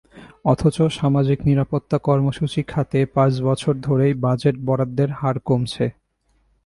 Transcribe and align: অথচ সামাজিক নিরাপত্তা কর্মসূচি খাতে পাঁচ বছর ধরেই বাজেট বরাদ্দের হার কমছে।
অথচ 0.45 0.77
সামাজিক 0.91 1.39
নিরাপত্তা 1.45 1.97
কর্মসূচি 1.99 2.61
খাতে 2.63 2.99
পাঁচ 3.05 3.33
বছর 3.41 3.73
ধরেই 3.81 4.13
বাজেট 4.23 4.55
বরাদ্দের 4.65 5.09
হার 5.11 5.37
কমছে। 5.39 5.85